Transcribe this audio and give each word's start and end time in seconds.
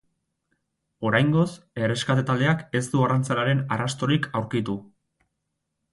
Oraingoz, 1.09 1.45
erreskate 1.83 2.25
taldeak 2.31 2.65
ez 2.79 2.83
du 2.95 3.03
arrantzalearen 3.09 3.63
arrastorik 3.77 4.27
aurkitu. 4.41 4.79